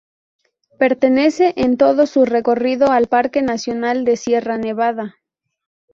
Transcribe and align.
Pertenece 0.79 1.53
en 1.57 1.77
todo 1.77 2.07
su 2.07 2.25
recorrido 2.25 2.87
al 2.89 3.05
Parque 3.05 3.43
nacional 3.43 4.03
de 4.03 4.17
Sierra 4.17 4.57
Nevada. 4.57 5.13